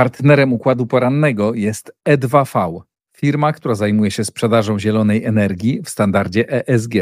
[0.00, 2.80] Partnerem układu porannego jest E2V,
[3.16, 6.94] firma, która zajmuje się sprzedażą zielonej energii w standardzie ESG.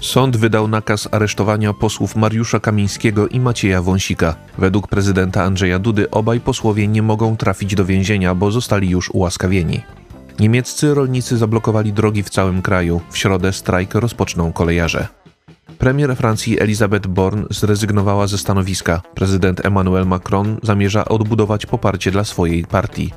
[0.00, 4.36] Sąd wydał nakaz aresztowania posłów Mariusza Kamińskiego i Macieja Wąsika.
[4.58, 9.80] Według prezydenta Andrzeja Dudy obaj posłowie nie mogą trafić do więzienia, bo zostali już ułaskawieni.
[10.40, 13.00] Niemieccy rolnicy zablokowali drogi w całym kraju.
[13.10, 15.08] W środę strajk rozpoczną kolejarze.
[15.78, 19.02] Premier Francji Elisabeth Born zrezygnowała ze stanowiska.
[19.14, 23.12] Prezydent Emmanuel Macron zamierza odbudować poparcie dla swojej partii.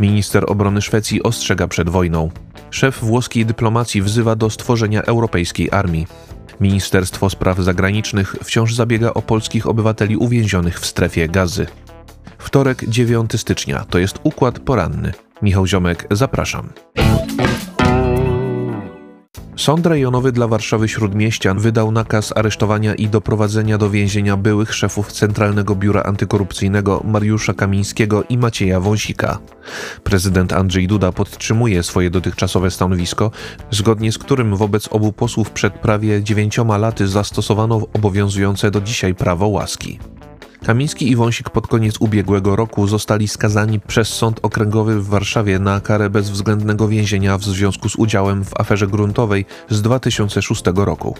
[0.00, 2.30] Minister obrony Szwecji ostrzega przed wojną.
[2.70, 6.06] Szef włoskiej dyplomacji wzywa do stworzenia europejskiej armii.
[6.60, 11.66] Ministerstwo Spraw Zagranicznych wciąż zabiega o polskich obywateli uwięzionych w strefie gazy.
[12.38, 15.12] Wtorek 9 stycznia to jest układ poranny.
[15.42, 16.68] Michał Ziomek, zapraszam.
[19.60, 25.74] Sąd rejonowy dla Warszawy Śródmieścian wydał nakaz aresztowania i doprowadzenia do więzienia byłych szefów Centralnego
[25.74, 29.38] Biura Antykorupcyjnego Mariusza Kamińskiego i Macieja Wąsika.
[30.04, 33.30] Prezydent Andrzej Duda podtrzymuje swoje dotychczasowe stanowisko,
[33.70, 39.48] zgodnie z którym wobec obu posłów przed prawie dziewięcioma laty zastosowano obowiązujące do dzisiaj prawo
[39.48, 39.98] łaski.
[40.64, 45.80] Kamiński i Wąsik pod koniec ubiegłego roku zostali skazani przez Sąd Okręgowy w Warszawie na
[45.80, 51.16] karę bezwzględnego więzienia w związku z udziałem w aferze gruntowej z 2006 roku.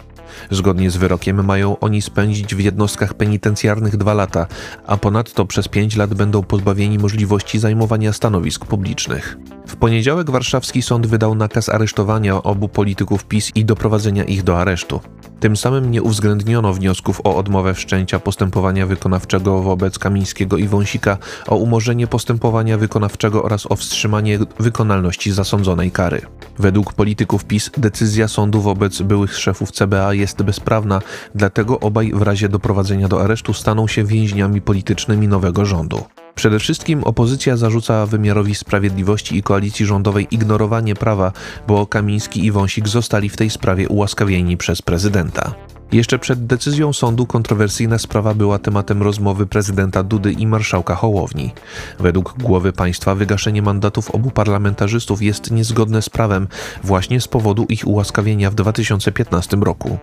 [0.51, 4.47] Zgodnie z wyrokiem mają oni spędzić w jednostkach penitencjarnych dwa lata,
[4.87, 9.39] a ponadto przez pięć lat będą pozbawieni możliwości zajmowania stanowisk publicznych.
[9.67, 15.01] W poniedziałek warszawski sąd wydał nakaz aresztowania obu polityków PiS i doprowadzenia ich do aresztu.
[15.41, 21.57] Tym samym nie uwzględniono wniosków o odmowę wszczęcia postępowania wykonawczego wobec Kamińskiego i Wąsika, o
[21.57, 26.23] umorzenie postępowania wykonawczego oraz o wstrzymanie wykonalności zasądzonej kary.
[26.59, 31.03] Według polityków PiS decyzja sądu wobec byłych szefów CBA jest bezprawna,
[31.35, 36.05] dlatego obaj w razie doprowadzenia do aresztu staną się więźniami politycznymi nowego rządu.
[36.41, 41.33] Przede wszystkim opozycja zarzuca wymiarowi sprawiedliwości i koalicji rządowej ignorowanie prawa,
[41.69, 45.55] bo Kamiński i Wąsik zostali w tej sprawie ułaskawieni przez prezydenta.
[45.93, 51.51] Jeszcze przed decyzją sądu kontrowersyjna sprawa była tematem rozmowy prezydenta Dudy i marszałka Hołowni.
[51.99, 56.49] Według głowy państwa wygaszenie mandatów obu parlamentarzystów jest niezgodne z prawem
[56.85, 59.99] właśnie z powodu ich ułaskawienia w 2015 roku.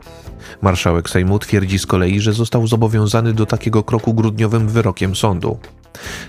[0.61, 5.57] Marszałek Sejmu twierdzi z kolei, że został zobowiązany do takiego kroku grudniowym wyrokiem sądu.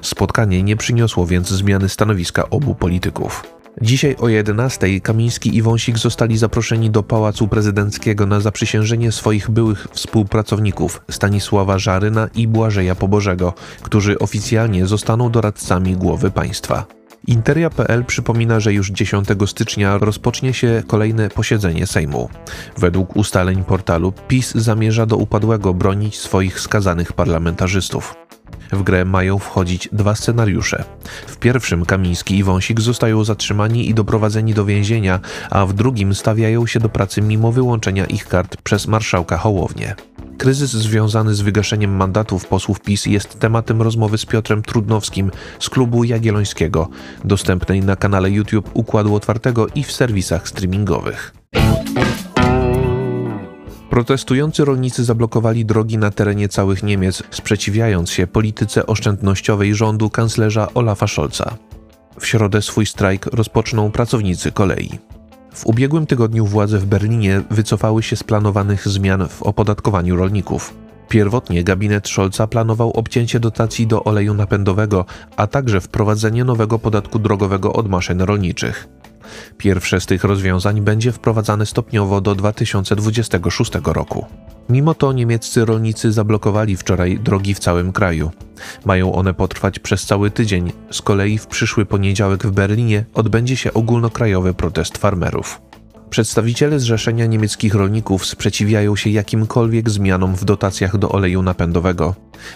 [0.02, 3.44] Spotkanie nie przyniosło więc zmiany stanowiska obu polityków.
[3.82, 9.86] Dzisiaj o 11 Kamiński i Wąsik zostali zaproszeni do Pałacu Prezydenckiego na zaprzysiężenie swoich byłych
[9.92, 16.86] współpracowników Stanisława Żaryna i Błażeja Pobożego, którzy oficjalnie zostaną doradcami głowy państwa.
[17.26, 22.28] Interia.pl przypomina, że już 10 stycznia rozpocznie się kolejne posiedzenie Sejmu.
[22.76, 28.27] Według ustaleń portalu PiS zamierza do upadłego bronić swoich skazanych parlamentarzystów.
[28.72, 30.84] W grę mają wchodzić dwa scenariusze.
[31.26, 35.20] W pierwszym Kamiński i Wąsik zostają zatrzymani i doprowadzeni do więzienia,
[35.50, 39.94] a w drugim stawiają się do pracy mimo wyłączenia ich kart przez marszałka Hołownię.
[40.38, 46.04] Kryzys związany z wygaszeniem mandatów posłów PiS jest tematem rozmowy z Piotrem Trudnowskim z klubu
[46.04, 46.88] Jagiellońskiego,
[47.24, 51.34] dostępnej na kanale YouTube Układu Otwartego i w serwisach streamingowych.
[53.90, 61.06] Protestujący rolnicy zablokowali drogi na terenie całych Niemiec, sprzeciwiając się polityce oszczędnościowej rządu kanclerza Olafa
[61.06, 61.56] Scholza.
[62.20, 64.90] W środę swój strajk rozpoczną pracownicy kolei.
[65.54, 70.74] W ubiegłym tygodniu władze w Berlinie wycofały się z planowanych zmian w opodatkowaniu rolników.
[71.08, 75.04] Pierwotnie gabinet Scholza planował obcięcie dotacji do oleju napędowego,
[75.36, 78.88] a także wprowadzenie nowego podatku drogowego od maszyn rolniczych.
[79.58, 84.26] Pierwsze z tych rozwiązań będzie wprowadzane stopniowo do 2026 roku.
[84.68, 88.30] Mimo to niemieccy rolnicy zablokowali wczoraj drogi w całym kraju.
[88.84, 93.74] Mają one potrwać przez cały tydzień, z kolei w przyszły poniedziałek w Berlinie odbędzie się
[93.74, 95.60] ogólnokrajowy protest farmerów.
[96.10, 102.14] Przedstawiciele Zrzeszenia Niemieckich Rolników sprzeciwiają się jakimkolwiek zmianom w dotacjach do oleju napędowego.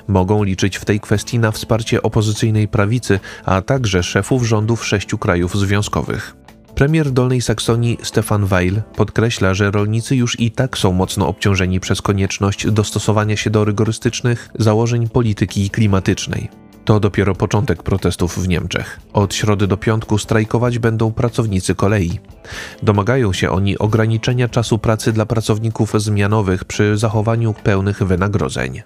[0.08, 5.58] Mogą liczyć w tej kwestii na wsparcie opozycyjnej prawicy, a także szefów rządów sześciu krajów
[5.58, 6.36] związkowych.
[6.82, 12.02] Premier Dolnej Saksonii Stefan Weil podkreśla, że rolnicy już i tak są mocno obciążeni przez
[12.02, 16.48] konieczność dostosowania się do rygorystycznych założeń polityki klimatycznej.
[16.84, 19.00] To dopiero początek protestów w Niemczech.
[19.12, 22.20] Od środy do piątku strajkować będą pracownicy kolei.
[22.82, 28.82] Domagają się oni ograniczenia czasu pracy dla pracowników zmianowych przy zachowaniu pełnych wynagrodzeń.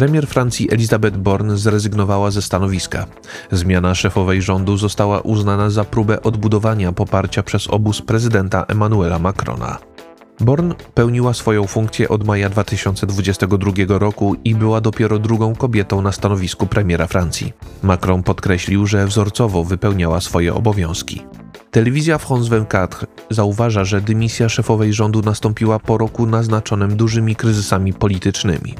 [0.00, 3.06] Premier Francji Elisabeth Born zrezygnowała ze stanowiska.
[3.52, 9.78] Zmiana szefowej rządu została uznana za próbę odbudowania poparcia przez obóz prezydenta Emmanuela Macrona.
[10.40, 16.66] Born pełniła swoją funkcję od maja 2022 roku i była dopiero drugą kobietą na stanowisku
[16.66, 17.52] premiera Francji.
[17.82, 21.22] Macron podkreślił, że wzorcowo wypełniała swoje obowiązki.
[21.70, 28.74] Telewizja France 24 zauważa, że dymisja szefowej rządu nastąpiła po roku naznaczonym dużymi kryzysami politycznymi.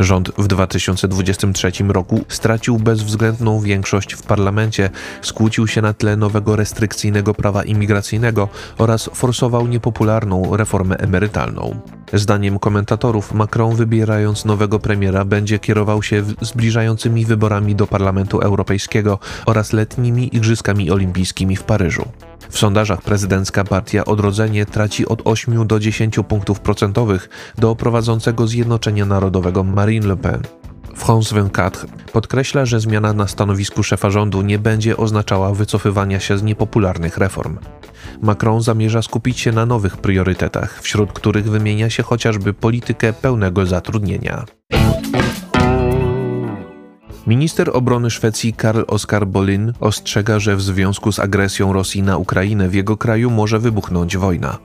[0.00, 4.90] Rząd w 2023 roku stracił bezwzględną większość w parlamencie,
[5.22, 8.48] skłócił się na tle nowego restrykcyjnego prawa imigracyjnego
[8.78, 11.80] oraz forsował niepopularną reformę emerytalną.
[12.12, 19.72] Zdaniem komentatorów, Macron wybierając nowego premiera będzie kierował się zbliżającymi wyborami do Parlamentu Europejskiego oraz
[19.72, 22.08] letnimi Igrzyskami Olimpijskimi w Paryżu.
[22.50, 29.06] W sondażach prezydencka partia Odrodzenie traci od 8 do 10 punktów procentowych do prowadzącego Zjednoczenia
[29.06, 30.42] Narodowego Marine Le Pen.
[30.94, 36.42] France 24 podkreśla, że zmiana na stanowisku szefa rządu nie będzie oznaczała wycofywania się z
[36.42, 37.58] niepopularnych reform.
[38.22, 44.44] Macron zamierza skupić się na nowych priorytetach, wśród których wymienia się chociażby politykę pełnego zatrudnienia.
[47.26, 52.68] Minister obrony Szwecji Karl Oskar Bolin ostrzega, że w związku z agresją Rosji na Ukrainę
[52.68, 54.58] w jego kraju może wybuchnąć wojna.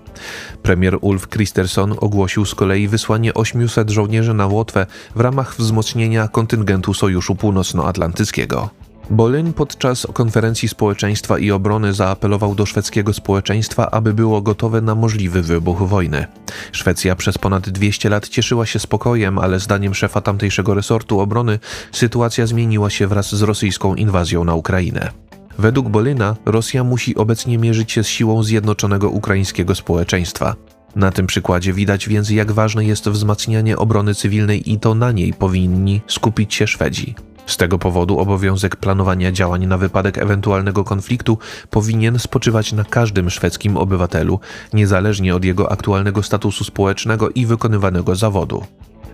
[0.63, 6.93] Premier Ulf Kristersson ogłosił z kolei wysłanie 800 żołnierzy na Łotwę w ramach wzmocnienia kontyngentu
[6.93, 8.84] Sojuszu Północnoatlantyckiego.
[9.09, 15.41] Bolin podczas konferencji społeczeństwa i obrony zaapelował do szwedzkiego społeczeństwa, aby było gotowe na możliwy
[15.41, 16.27] wybuch wojny.
[16.71, 21.59] Szwecja przez ponad 200 lat cieszyła się spokojem, ale zdaniem szefa tamtejszego resortu obrony
[21.91, 25.11] sytuacja zmieniła się wraz z rosyjską inwazją na Ukrainę.
[25.57, 30.55] Według Bolina Rosja musi obecnie mierzyć się z siłą zjednoczonego ukraińskiego społeczeństwa.
[30.95, 35.33] Na tym przykładzie widać więc, jak ważne jest wzmacnianie obrony cywilnej i to na niej
[35.33, 37.15] powinni skupić się Szwedzi.
[37.45, 41.37] Z tego powodu obowiązek planowania działań na wypadek ewentualnego konfliktu
[41.69, 44.39] powinien spoczywać na każdym szwedzkim obywatelu,
[44.73, 48.63] niezależnie od jego aktualnego statusu społecznego i wykonywanego zawodu.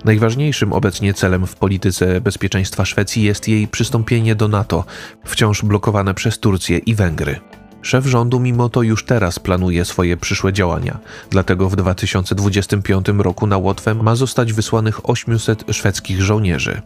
[0.05, 4.83] Najważniejszym obecnie celem w polityce bezpieczeństwa Szwecji jest jej przystąpienie do NATO,
[5.25, 7.39] wciąż blokowane przez Turcję i Węgry.
[7.81, 10.99] Szef rządu mimo to już teraz planuje swoje przyszłe działania,
[11.29, 16.81] dlatego w 2025 roku na Łotwę ma zostać wysłanych 800 szwedzkich żołnierzy.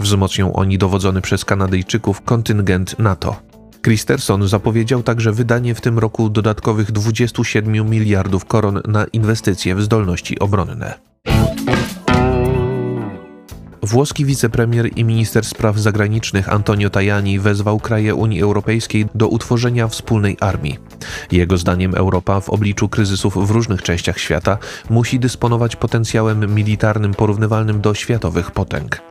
[0.00, 3.36] Wzmocnią oni dowodzony przez Kanadyjczyków kontyngent NATO.
[3.82, 10.38] Christerson zapowiedział także wydanie w tym roku dodatkowych 27 miliardów koron na inwestycje w zdolności
[10.38, 10.94] obronne.
[13.82, 20.36] Włoski wicepremier i minister spraw zagranicznych Antonio Tajani wezwał kraje Unii Europejskiej do utworzenia wspólnej
[20.40, 20.78] armii.
[21.32, 24.58] Jego zdaniem Europa w obliczu kryzysów w różnych częściach świata
[24.90, 29.02] musi dysponować potencjałem militarnym porównywalnym do światowych potęg.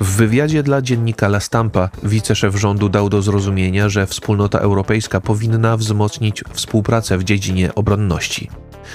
[0.00, 5.76] W wywiadzie dla dziennika La Stampa wiceszef rządu dał do zrozumienia, że wspólnota europejska powinna
[5.76, 8.50] wzmocnić współpracę w dziedzinie obronności.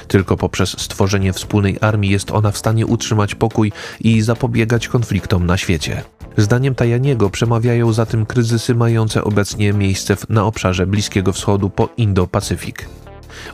[0.07, 5.57] Tylko poprzez stworzenie wspólnej armii jest ona w stanie utrzymać pokój i zapobiegać konfliktom na
[5.57, 6.03] świecie.
[6.37, 12.85] Zdaniem Tajaniego przemawiają za tym kryzysy mające obecnie miejsce na obszarze Bliskiego Wschodu po Indo-Pacyfik.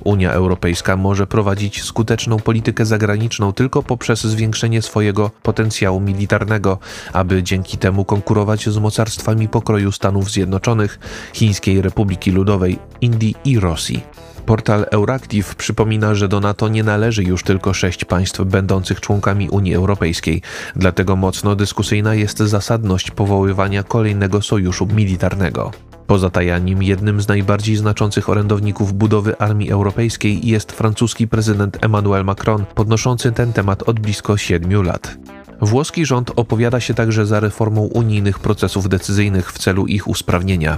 [0.04, 6.78] Unia Europejska może prowadzić skuteczną politykę zagraniczną tylko poprzez zwiększenie swojego potencjału militarnego,
[7.14, 11.00] aby dzięki temu konkurować z mocarstwami pokroju Stanów Zjednoczonych,
[11.34, 14.04] Chińskiej Republiki Ludowej, Indii i Rosji.
[14.46, 19.76] Portal Euractiv przypomina, że do NATO nie należy już tylko sześć państw będących członkami Unii
[19.76, 20.42] Europejskiej,
[20.76, 25.72] dlatego mocno dyskusyjna jest zasadność powoływania kolejnego sojuszu militarnego.
[26.08, 32.66] Poza Tajanim jednym z najbardziej znaczących orędowników budowy armii europejskiej jest francuski prezydent Emmanuel Macron,
[32.76, 35.18] podnoszący ten temat od blisko siedmiu lat.
[35.62, 40.78] Włoski rząd opowiada się także za reformą unijnych procesów decyzyjnych w celu ich usprawnienia.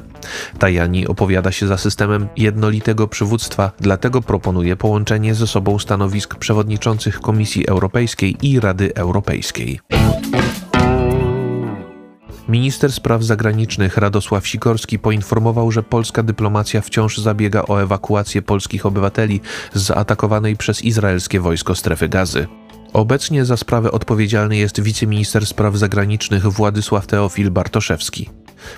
[0.60, 7.68] Tajani opowiada się za systemem jednolitego przywództwa, dlatego proponuje połączenie ze sobą stanowisk przewodniczących Komisji
[7.68, 9.80] Europejskiej i Rady Europejskiej.
[12.50, 19.42] Minister spraw zagranicznych Radosław Sikorski poinformował, że polska dyplomacja wciąż zabiega o ewakuację polskich obywateli
[19.74, 22.48] z zaatakowanej przez izraelskie wojsko strefy gazy.
[22.94, 28.30] Obecnie za sprawę odpowiedzialny jest wiceminister spraw zagranicznych Władysław Teofil Bartoszewski.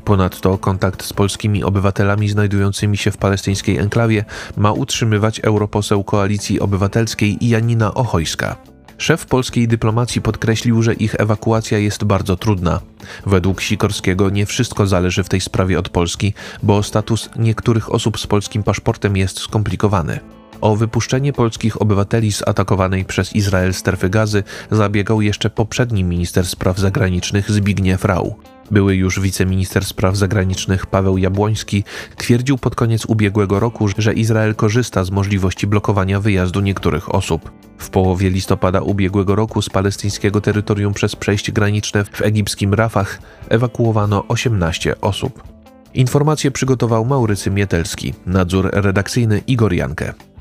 [0.04, 4.26] Ponadto kontakt z polskimi obywatelami znajdującymi się w palestyńskiej enklawie
[4.58, 8.56] ma utrzymywać europoseł Koalicji Obywatelskiej Janina Ochojska.
[9.00, 12.82] Szef polskiej dyplomacji podkreślił, że ich ewakuacja jest bardzo trudna.
[13.26, 18.28] Według Sikorskiego nie wszystko zależy w tej sprawie od Polski, bo status niektórych osób z
[18.28, 20.20] polskim paszportem jest skomplikowany.
[20.62, 26.78] O wypuszczenie polskich obywateli z atakowanej przez Izrael strefy gazy zabiegał jeszcze poprzedni minister spraw
[26.78, 28.36] zagranicznych Zbigniew Rau.
[28.72, 31.84] Były już wiceminister spraw zagranicznych Paweł Jabłoński
[32.18, 37.52] twierdził pod koniec ubiegłego roku, że Izrael korzysta z możliwości blokowania wyjazdu niektórych osób.
[37.78, 44.28] W połowie listopada ubiegłego roku z palestyńskiego terytorium przez przejście graniczne w egipskim Rafah ewakuowano
[44.28, 45.44] 18 osób.
[45.94, 50.14] Informacje przygotował Maurycy Mietelski, nadzór redakcyjny Igor Jankę.